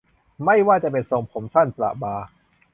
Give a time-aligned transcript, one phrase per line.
[0.43, 2.13] ไม่ว่าจะเป็นทรงผมสั้นประบ่า